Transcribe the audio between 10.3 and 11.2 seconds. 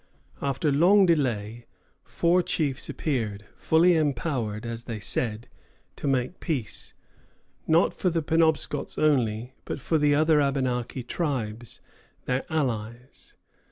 Abenaki